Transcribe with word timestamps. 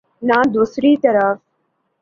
نہ 0.27 0.37
دوسری 0.53 0.91
طرف۔ 1.03 1.35